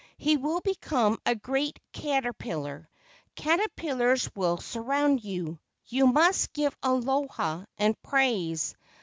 He 0.17 0.35
will 0.35 0.61
become 0.61 1.19
a 1.27 1.35
great 1.35 1.79
cater¬ 1.93 2.35
pillar. 2.39 2.89
Caterpillars 3.35 4.31
will 4.35 4.57
surround 4.57 5.23
you. 5.23 5.59
You 5.85 6.07
must 6.07 6.53
give 6.53 6.75
'Aloha' 6.81 7.65
and 7.77 8.01
praise. 8.01 8.73